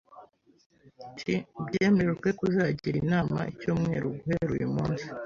t 1.19 1.23
byemejwe 1.65 2.17
ko 2.23 2.37
tuzagira 2.39 2.95
inama 3.03 3.37
icyumweru 3.53 4.07
guhera 4.23 4.49
uyu 4.57 4.69
munsi 4.75 5.05